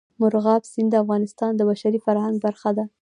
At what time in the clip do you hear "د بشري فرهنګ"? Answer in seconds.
1.55-2.35